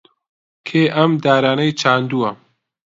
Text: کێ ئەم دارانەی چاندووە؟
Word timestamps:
کێ 0.67 0.83
ئەم 0.95 1.11
دارانەی 1.23 1.77
چاندووە؟ 1.79 2.29